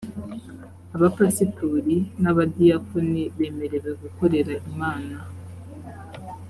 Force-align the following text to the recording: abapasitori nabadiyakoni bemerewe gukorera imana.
abapasitori 0.95 1.95
nabadiyakoni 2.21 3.23
bemerewe 3.37 3.91
gukorera 4.01 4.53
imana. 4.71 5.15